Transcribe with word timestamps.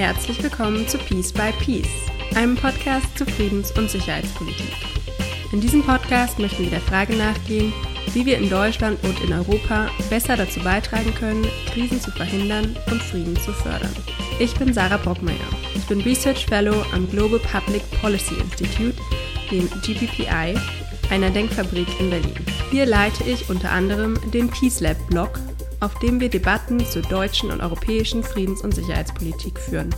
herzlich 0.00 0.42
willkommen 0.42 0.88
zu 0.88 0.96
Peace 0.96 1.30
by 1.30 1.52
Peace, 1.62 1.90
einem 2.34 2.56
Podcast 2.56 3.18
zu 3.18 3.26
Friedens- 3.26 3.70
und 3.72 3.90
Sicherheitspolitik. 3.90 4.72
In 5.52 5.60
diesem 5.60 5.82
Podcast 5.82 6.38
möchten 6.38 6.62
wir 6.62 6.70
der 6.70 6.80
Frage 6.80 7.14
nachgehen, 7.16 7.70
wie 8.14 8.24
wir 8.24 8.38
in 8.38 8.48
Deutschland 8.48 8.98
und 9.04 9.20
in 9.20 9.30
Europa 9.30 9.90
besser 10.08 10.38
dazu 10.38 10.58
beitragen 10.60 11.12
können, 11.14 11.46
Krisen 11.70 12.00
zu 12.00 12.10
verhindern 12.12 12.74
und 12.90 13.02
Frieden 13.02 13.36
zu 13.36 13.52
fördern. 13.52 13.94
Ich 14.38 14.54
bin 14.54 14.72
Sarah 14.72 14.96
Brockmeier. 14.96 15.36
Ich 15.74 15.84
bin 15.86 16.00
Research 16.00 16.46
Fellow 16.46 16.82
am 16.94 17.06
Global 17.10 17.38
Public 17.38 17.82
Policy 18.00 18.36
Institute, 18.36 18.96
dem 19.50 19.68
GPPI, 19.82 20.58
einer 21.10 21.28
Denkfabrik 21.28 21.88
in 22.00 22.08
Berlin. 22.08 22.46
Hier 22.70 22.86
leite 22.86 23.22
ich 23.24 23.50
unter 23.50 23.70
anderem 23.70 24.18
den 24.30 24.48
Peace 24.48 24.80
Lab 24.80 24.96
Blog, 25.08 25.38
auf 25.80 25.98
dem 25.98 26.20
wir 26.20 26.30
Debatten 26.30 26.80
zur 26.86 27.02
deutschen 27.02 27.50
und 27.50 27.60
europäischen 27.60 28.22
Friedens- 28.22 28.62
und 28.62 28.74
Sicherheitspolitik 28.74 29.49
führen. 29.60 29.94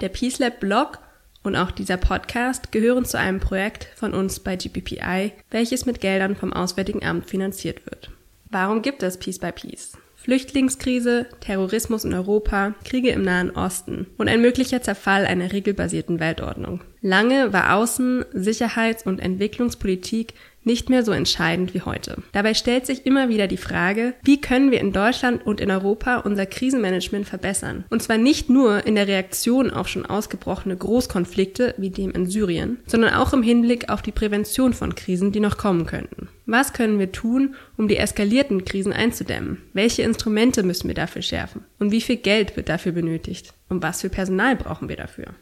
Der 0.00 0.08
Peace 0.08 0.38
Lab 0.38 0.60
Blog 0.60 0.98
und 1.42 1.56
auch 1.56 1.70
dieser 1.70 1.96
Podcast 1.96 2.72
gehören 2.72 3.04
zu 3.04 3.18
einem 3.18 3.40
Projekt 3.40 3.88
von 3.96 4.14
uns 4.14 4.40
bei 4.40 4.56
GPPI, 4.56 5.32
welches 5.50 5.86
mit 5.86 6.00
Geldern 6.00 6.36
vom 6.36 6.52
Auswärtigen 6.52 7.04
Amt 7.04 7.28
finanziert 7.28 7.86
wird. 7.86 8.10
Warum 8.50 8.82
gibt 8.82 9.02
es 9.02 9.18
Peace 9.18 9.38
by 9.38 9.52
Peace? 9.52 9.92
Flüchtlingskrise, 10.16 11.26
Terrorismus 11.40 12.04
in 12.04 12.12
Europa, 12.12 12.74
Kriege 12.84 13.10
im 13.10 13.22
Nahen 13.22 13.50
Osten 13.50 14.06
und 14.18 14.28
ein 14.28 14.42
möglicher 14.42 14.82
Zerfall 14.82 15.24
einer 15.24 15.52
regelbasierten 15.52 16.20
Weltordnung. 16.20 16.82
Lange 17.00 17.52
war 17.52 17.72
Außen-, 17.72 18.26
Sicherheits- 18.32 19.06
und 19.06 19.20
Entwicklungspolitik 19.20 20.34
nicht 20.68 20.90
mehr 20.90 21.02
so 21.02 21.12
entscheidend 21.12 21.72
wie 21.72 21.80
heute. 21.80 22.18
Dabei 22.32 22.52
stellt 22.52 22.84
sich 22.84 23.06
immer 23.06 23.30
wieder 23.30 23.46
die 23.46 23.56
Frage, 23.56 24.12
wie 24.22 24.38
können 24.40 24.70
wir 24.70 24.80
in 24.80 24.92
Deutschland 24.92 25.44
und 25.46 25.62
in 25.62 25.70
Europa 25.70 26.18
unser 26.18 26.44
Krisenmanagement 26.44 27.26
verbessern? 27.26 27.84
Und 27.88 28.02
zwar 28.02 28.18
nicht 28.18 28.50
nur 28.50 28.86
in 28.86 28.94
der 28.94 29.08
Reaktion 29.08 29.70
auf 29.70 29.88
schon 29.88 30.04
ausgebrochene 30.04 30.76
Großkonflikte 30.76 31.74
wie 31.78 31.88
dem 31.88 32.10
in 32.10 32.26
Syrien, 32.26 32.78
sondern 32.86 33.14
auch 33.14 33.32
im 33.32 33.42
Hinblick 33.42 33.88
auf 33.88 34.02
die 34.02 34.12
Prävention 34.12 34.74
von 34.74 34.94
Krisen, 34.94 35.32
die 35.32 35.40
noch 35.40 35.56
kommen 35.56 35.86
könnten. 35.86 36.28
Was 36.44 36.74
können 36.74 36.98
wir 36.98 37.12
tun, 37.12 37.54
um 37.78 37.88
die 37.88 37.96
eskalierten 37.96 38.64
Krisen 38.64 38.92
einzudämmen? 38.92 39.62
Welche 39.72 40.02
Instrumente 40.02 40.62
müssen 40.62 40.88
wir 40.88 40.94
dafür 40.94 41.22
schärfen? 41.22 41.64
Und 41.78 41.92
wie 41.92 42.02
viel 42.02 42.16
Geld 42.16 42.56
wird 42.56 42.68
dafür 42.68 42.92
benötigt? 42.92 43.54
Und 43.70 43.82
was 43.82 44.02
für 44.02 44.10
Personal 44.10 44.56
brauchen 44.56 44.88
wir 44.88 44.96
dafür? 44.96 45.34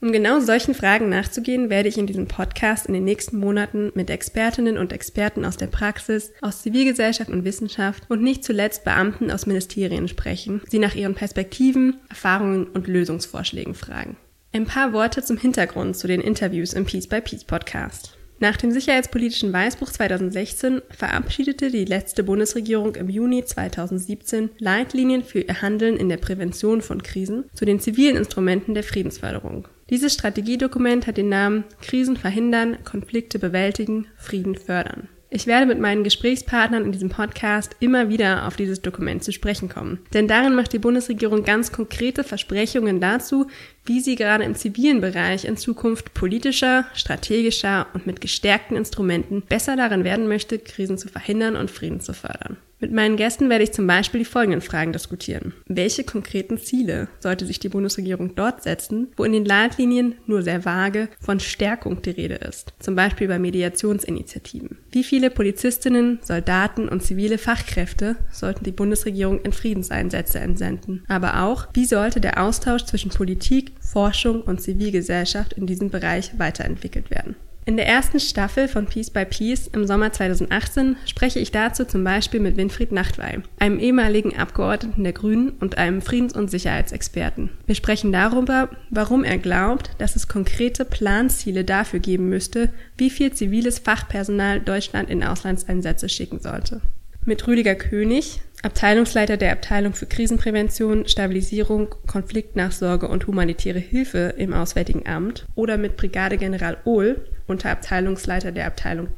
Um 0.00 0.12
genau 0.12 0.38
solchen 0.38 0.74
Fragen 0.74 1.08
nachzugehen, 1.08 1.70
werde 1.70 1.88
ich 1.88 1.98
in 1.98 2.06
diesem 2.06 2.28
Podcast 2.28 2.86
in 2.86 2.94
den 2.94 3.02
nächsten 3.02 3.36
Monaten 3.36 3.90
mit 3.94 4.10
Expertinnen 4.10 4.78
und 4.78 4.92
Experten 4.92 5.44
aus 5.44 5.56
der 5.56 5.66
Praxis, 5.66 6.32
aus 6.40 6.62
Zivilgesellschaft 6.62 7.30
und 7.30 7.44
Wissenschaft 7.44 8.04
und 8.08 8.22
nicht 8.22 8.44
zuletzt 8.44 8.84
Beamten 8.84 9.32
aus 9.32 9.46
Ministerien 9.46 10.06
sprechen, 10.06 10.62
sie 10.68 10.78
nach 10.78 10.94
ihren 10.94 11.16
Perspektiven, 11.16 11.96
Erfahrungen 12.08 12.68
und 12.68 12.86
Lösungsvorschlägen 12.86 13.74
fragen. 13.74 14.16
Ein 14.52 14.66
paar 14.66 14.92
Worte 14.92 15.24
zum 15.24 15.36
Hintergrund 15.36 15.96
zu 15.96 16.06
den 16.06 16.20
Interviews 16.20 16.74
im 16.74 16.84
Peace 16.84 17.08
by 17.08 17.20
Peace 17.20 17.44
Podcast. 17.44 18.16
Nach 18.38 18.56
dem 18.56 18.70
sicherheitspolitischen 18.70 19.52
Weißbuch 19.52 19.90
2016 19.90 20.80
verabschiedete 20.90 21.72
die 21.72 21.84
letzte 21.84 22.22
Bundesregierung 22.22 22.94
im 22.94 23.08
Juni 23.08 23.44
2017 23.44 24.50
Leitlinien 24.58 25.24
für 25.24 25.40
ihr 25.40 25.60
Handeln 25.60 25.96
in 25.96 26.08
der 26.08 26.18
Prävention 26.18 26.82
von 26.82 27.02
Krisen 27.02 27.50
zu 27.52 27.64
den 27.64 27.80
zivilen 27.80 28.16
Instrumenten 28.16 28.74
der 28.74 28.84
Friedensförderung. 28.84 29.66
Dieses 29.90 30.12
Strategiedokument 30.12 31.06
hat 31.06 31.16
den 31.16 31.30
Namen 31.30 31.64
Krisen 31.80 32.18
verhindern, 32.18 32.76
Konflikte 32.84 33.38
bewältigen, 33.38 34.06
Frieden 34.16 34.54
fördern. 34.54 35.08
Ich 35.30 35.46
werde 35.46 35.66
mit 35.66 35.78
meinen 35.78 36.04
Gesprächspartnern 36.04 36.84
in 36.84 36.92
diesem 36.92 37.08
Podcast 37.08 37.76
immer 37.80 38.08
wieder 38.08 38.46
auf 38.46 38.56
dieses 38.56 38.82
Dokument 38.82 39.22
zu 39.22 39.32
sprechen 39.32 39.68
kommen. 39.68 39.98
Denn 40.12 40.28
darin 40.28 40.54
macht 40.54 40.72
die 40.72 40.78
Bundesregierung 40.78 41.42
ganz 41.42 41.72
konkrete 41.72 42.24
Versprechungen 42.24 43.00
dazu, 43.00 43.46
wie 43.88 44.00
sie 44.00 44.16
gerade 44.16 44.44
im 44.44 44.54
zivilen 44.54 45.00
Bereich 45.00 45.44
in 45.44 45.56
Zukunft 45.56 46.14
politischer, 46.14 46.86
strategischer 46.94 47.86
und 47.94 48.06
mit 48.06 48.20
gestärkten 48.20 48.76
Instrumenten 48.76 49.42
besser 49.42 49.76
darin 49.76 50.04
werden 50.04 50.28
möchte, 50.28 50.58
Krisen 50.58 50.98
zu 50.98 51.08
verhindern 51.08 51.56
und 51.56 51.70
Frieden 51.70 52.00
zu 52.00 52.12
fördern. 52.12 52.58
Mit 52.80 52.92
meinen 52.92 53.16
Gästen 53.16 53.50
werde 53.50 53.64
ich 53.64 53.72
zum 53.72 53.88
Beispiel 53.88 54.20
die 54.20 54.24
folgenden 54.24 54.60
Fragen 54.60 54.92
diskutieren. 54.92 55.52
Welche 55.66 56.04
konkreten 56.04 56.58
Ziele 56.58 57.08
sollte 57.18 57.44
sich 57.44 57.58
die 57.58 57.68
Bundesregierung 57.68 58.36
dort 58.36 58.62
setzen, 58.62 59.08
wo 59.16 59.24
in 59.24 59.32
den 59.32 59.44
Leitlinien 59.44 60.14
nur 60.26 60.42
sehr 60.42 60.64
vage 60.64 61.08
von 61.20 61.40
Stärkung 61.40 62.02
die 62.02 62.10
Rede 62.10 62.36
ist? 62.36 62.72
Zum 62.78 62.94
Beispiel 62.94 63.26
bei 63.26 63.40
Mediationsinitiativen. 63.40 64.78
Wie 64.92 65.02
viele 65.02 65.30
Polizistinnen, 65.30 66.20
Soldaten 66.22 66.88
und 66.88 67.02
zivile 67.02 67.38
Fachkräfte 67.38 68.14
sollten 68.30 68.64
die 68.64 68.72
Bundesregierung 68.72 69.40
in 69.40 69.52
Friedenseinsätze 69.52 70.38
entsenden? 70.38 71.04
Aber 71.08 71.42
auch, 71.42 71.66
wie 71.74 71.84
sollte 71.84 72.20
der 72.20 72.40
Austausch 72.40 72.84
zwischen 72.84 73.10
Politik, 73.10 73.72
Forschung 73.92 74.42
und 74.42 74.60
Zivilgesellschaft 74.60 75.54
in 75.54 75.66
diesem 75.66 75.90
Bereich 75.90 76.38
weiterentwickelt 76.38 77.10
werden? 77.10 77.36
In 77.68 77.76
der 77.76 77.86
ersten 77.86 78.18
Staffel 78.18 78.66
von 78.66 78.86
Peace 78.86 79.10
by 79.10 79.26
Peace 79.26 79.66
im 79.66 79.86
Sommer 79.86 80.10
2018 80.10 80.96
spreche 81.04 81.38
ich 81.38 81.50
dazu 81.50 81.84
zum 81.84 82.02
Beispiel 82.02 82.40
mit 82.40 82.56
Winfried 82.56 82.92
Nachtwey, 82.92 83.40
einem 83.58 83.78
ehemaligen 83.78 84.34
Abgeordneten 84.34 85.04
der 85.04 85.12
Grünen 85.12 85.50
und 85.60 85.76
einem 85.76 86.00
Friedens- 86.00 86.34
und 86.34 86.50
Sicherheitsexperten. 86.50 87.50
Wir 87.66 87.74
sprechen 87.74 88.10
darüber, 88.10 88.70
warum 88.88 89.22
er 89.22 89.36
glaubt, 89.36 89.90
dass 89.98 90.16
es 90.16 90.28
konkrete 90.28 90.86
Planziele 90.86 91.62
dafür 91.62 92.00
geben 92.00 92.30
müsste, 92.30 92.70
wie 92.96 93.10
viel 93.10 93.34
ziviles 93.34 93.80
Fachpersonal 93.80 94.60
Deutschland 94.60 95.10
in 95.10 95.22
Auslandseinsätze 95.22 96.08
schicken 96.08 96.40
sollte. 96.40 96.80
Mit 97.26 97.46
Rüdiger 97.46 97.74
König, 97.74 98.40
Abteilungsleiter 98.62 99.36
der 99.36 99.52
Abteilung 99.52 99.92
für 99.92 100.06
Krisenprävention, 100.06 101.06
Stabilisierung, 101.06 101.94
Konfliktnachsorge 102.08 103.06
und 103.06 103.26
humanitäre 103.28 103.78
Hilfe 103.78 104.34
im 104.36 104.52
Auswärtigen 104.52 105.06
Amt 105.06 105.46
oder 105.54 105.78
mit 105.78 105.96
Brigadegeneral 105.96 106.78
Ohl, 106.84 107.24
Unterabteilungsleiter 107.46 108.50
der 108.50 108.66
Abteilung 108.66 109.08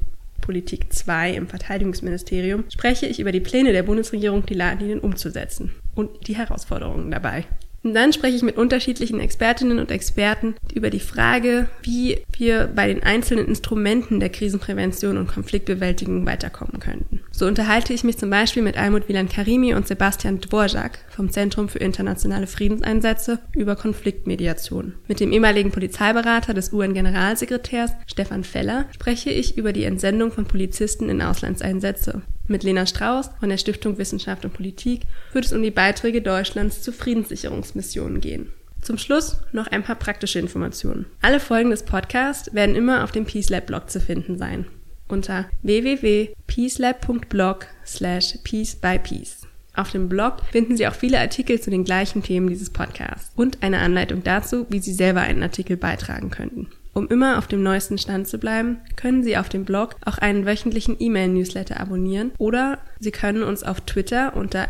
Politik 0.43 0.93
2 0.93 1.33
im 1.33 1.49
Verteidigungsministerium, 1.49 2.65
spreche 2.71 3.07
ich 3.07 3.21
über 3.21 3.33
die 3.33 3.41
Pläne 3.41 3.73
der 3.73 3.83
Bundesregierung, 3.83 4.45
die 4.45 4.55
Leitlinien 4.55 5.01
umzusetzen 5.01 5.73
und 5.95 6.27
die 6.27 6.37
Herausforderungen 6.37 7.11
dabei. 7.11 7.45
Und 7.83 7.95
dann 7.95 8.13
spreche 8.13 8.37
ich 8.37 8.43
mit 8.43 8.59
unterschiedlichen 8.59 9.21
Expertinnen 9.21 9.79
und 9.79 9.91
Experten 9.91 10.55
über 10.75 10.91
die 10.91 11.01
Frage, 11.01 11.69
wie 11.83 12.19
wir 12.37 12.71
bei 12.75 12.87
den 12.89 13.03
einzelnen 13.03 13.47
Instrumenten 13.47 14.21
der 14.21 14.29
Krisenprävention 14.29 15.17
und 15.17 15.29
Konfliktbewältigung 15.29 16.27
weiterkommen 16.27 16.79
könnten. 16.79 17.21
So 17.31 17.47
unterhalte 17.47 17.95
ich 17.95 18.05
mich 18.05 18.19
zum 18.19 18.29
Beispiel 18.29 18.63
mit 18.63 18.77
Almut 18.77 19.09
Wieland 19.09 19.33
Karimi 19.33 19.75
und 19.75 19.89
Sebastian 19.89 20.41
Dvorak 20.41 20.99
vom 21.09 21.31
Zentrum 21.31 21.69
für 21.69 21.79
internationale 21.79 22.47
Friedenseinsätze 22.47 23.39
über 23.55 23.77
Konfliktmediation. 23.77 24.95
Mit 25.09 25.21
dem 25.21 25.33
ehemaligen 25.33 25.71
Polizeiberater 25.71 26.53
des 26.53 26.73
UN-Generalsekretärs 26.73 27.93
Stefan 28.07 28.45
Feller 28.45 28.87
spreche 28.93 29.31
ich 29.31 29.57
über 29.57 29.73
die 29.73 29.85
Entsendung 29.85 30.33
von 30.33 30.45
Polizisten 30.45 31.09
in 31.09 31.23
Auslandseinsätze. 31.23 32.23
Mit 32.51 32.65
Lena 32.65 32.85
Strauß 32.85 33.31
von 33.39 33.49
der 33.49 33.59
Stiftung 33.59 33.97
Wissenschaft 33.97 34.45
und 34.45 34.53
Politik 34.53 35.03
wird 35.33 35.45
es 35.45 35.53
um 35.53 35.63
die 35.63 35.71
Beiträge 35.71 36.21
Deutschlands 36.21 36.83
zu 36.83 36.93
Friedenssicherungsmissionen 36.93 38.21
gehen. 38.21 38.51
Zum 38.83 38.99
Schluss 38.99 39.37
noch 39.53 39.69
ein 39.69 39.85
paar 39.85 39.95
praktische 39.95 40.41
Informationen. 40.41 41.07
Alle 41.23 41.39
Folgen 41.39 41.71
des 41.71 41.85
Podcasts 41.85 42.53
werden 42.53 42.75
immer 42.75 43.05
auf 43.05 43.13
dem 43.13 43.25
Peace 43.25 43.51
Lab 43.51 43.67
Blog 43.67 43.89
zu 43.89 44.01
finden 44.01 44.37
sein. 44.37 44.67
Unter 45.07 45.49
www.peacelab.blog 45.63 47.69
slash 47.87 48.37
peace 48.43 48.75
by 48.75 48.99
peace. 48.99 49.43
Auf 49.77 49.93
dem 49.93 50.09
Blog 50.09 50.39
finden 50.51 50.77
Sie 50.77 50.89
auch 50.89 50.95
viele 50.95 51.21
Artikel 51.21 51.61
zu 51.61 51.71
den 51.71 51.85
gleichen 51.85 52.25
Themen 52.25 52.49
dieses 52.49 52.71
Podcasts 52.71 53.31
und 53.37 53.63
eine 53.63 53.79
Anleitung 53.79 54.25
dazu, 54.25 54.67
wie 54.71 54.81
Sie 54.81 54.93
selber 54.93 55.21
einen 55.21 55.45
Artikel 55.45 55.77
beitragen 55.77 56.31
könnten. 56.31 56.67
Um 57.01 57.09
immer 57.09 57.39
auf 57.39 57.47
dem 57.47 57.63
neuesten 57.63 57.97
Stand 57.97 58.29
zu 58.29 58.37
bleiben, 58.37 58.77
können 58.95 59.25
Sie 59.25 59.39
auf 59.39 59.49
dem 59.49 59.65
Blog 59.65 59.97
auch 60.05 60.19
einen 60.19 60.45
wöchentlichen 60.45 60.97
E-Mail-Newsletter 61.01 61.81
abonnieren 61.81 62.33
oder 62.37 62.79
Sie 62.99 63.11
können 63.11 63.43
uns 63.43 63.63
auf 63.63 63.81
Twitter 63.81 64.37
unter 64.37 64.69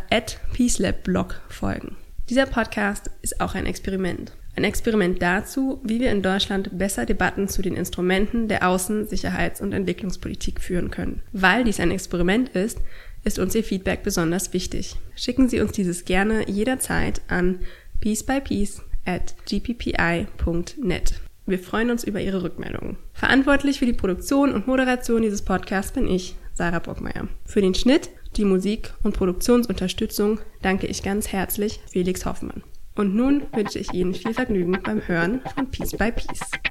@peacelabblog 0.52 1.40
folgen. 1.48 1.96
Dieser 2.28 2.46
Podcast 2.46 3.10
ist 3.22 3.40
auch 3.40 3.56
ein 3.56 3.66
Experiment. 3.66 4.30
Ein 4.54 4.62
Experiment 4.62 5.20
dazu, 5.20 5.80
wie 5.82 5.98
wir 5.98 6.12
in 6.12 6.22
Deutschland 6.22 6.78
besser 6.78 7.04
Debatten 7.04 7.48
zu 7.48 7.62
den 7.62 7.74
Instrumenten 7.74 8.46
der 8.46 8.62
Außen-, 8.62 9.08
Sicherheits- 9.08 9.60
und 9.60 9.72
Entwicklungspolitik 9.72 10.60
führen 10.60 10.92
können. 10.92 11.22
Weil 11.32 11.64
dies 11.64 11.80
ein 11.80 11.90
Experiment 11.90 12.50
ist, 12.50 12.78
ist 13.24 13.40
uns 13.40 13.56
Ihr 13.56 13.64
Feedback 13.64 14.04
besonders 14.04 14.52
wichtig. 14.52 14.94
Schicken 15.16 15.48
Sie 15.48 15.58
uns 15.58 15.72
dieses 15.72 16.04
gerne 16.04 16.48
jederzeit 16.48 17.22
an 17.26 17.58
peacebypeace 17.98 18.82
at 19.04 19.34
gppi.net. 19.46 21.20
Wir 21.50 21.58
freuen 21.58 21.90
uns 21.90 22.04
über 22.04 22.20
Ihre 22.20 22.44
Rückmeldungen. 22.44 22.96
Verantwortlich 23.12 23.80
für 23.80 23.86
die 23.86 23.92
Produktion 23.92 24.52
und 24.52 24.68
Moderation 24.68 25.22
dieses 25.22 25.42
Podcasts 25.42 25.90
bin 25.90 26.06
ich, 26.06 26.36
Sarah 26.54 26.78
Brockmeier. 26.78 27.26
Für 27.44 27.60
den 27.60 27.74
Schnitt, 27.74 28.10
die 28.36 28.44
Musik 28.44 28.92
und 29.02 29.16
Produktionsunterstützung 29.16 30.38
danke 30.62 30.86
ich 30.86 31.02
ganz 31.02 31.32
herzlich 31.32 31.80
Felix 31.90 32.24
Hoffmann. 32.24 32.62
Und 32.94 33.16
nun 33.16 33.42
wünsche 33.52 33.80
ich 33.80 33.92
Ihnen 33.92 34.14
viel 34.14 34.32
Vergnügen 34.32 34.78
beim 34.80 35.08
Hören 35.08 35.40
von 35.56 35.68
Peace 35.68 35.90
by 35.90 36.12
Peace. 36.12 36.69